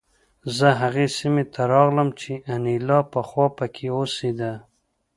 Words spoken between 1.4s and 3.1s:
ته راغلم چې انیلا